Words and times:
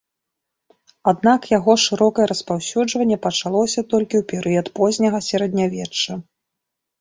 Аднак 1.11 1.41
яго 1.57 1.75
шырокае 1.83 2.25
распаўсюджванне 2.31 3.17
пачалося 3.27 3.85
толькі 3.93 4.15
ў 4.21 4.29
перыяд 4.33 4.67
позняга 4.81 5.19
сярэднявечча. 5.29 6.11